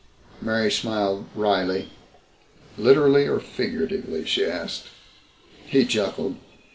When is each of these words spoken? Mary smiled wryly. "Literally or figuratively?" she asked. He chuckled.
Mary 0.41 0.71
smiled 0.71 1.25
wryly. 1.35 1.89
"Literally 2.75 3.27
or 3.27 3.39
figuratively?" 3.39 4.25
she 4.25 4.43
asked. 4.43 4.87
He 5.67 5.85
chuckled. 5.85 6.37